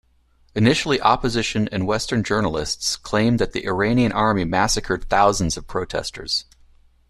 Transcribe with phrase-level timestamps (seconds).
[0.55, 6.45] Initially opposition and western journalists claimed that the Iranian army massacred thousands of protesters.